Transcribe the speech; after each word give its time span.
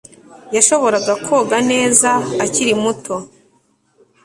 Yashoboraga 0.55 1.13
koga 1.25 1.57
neza 1.71 2.09
akiri 2.43 2.73
muto 2.83 3.15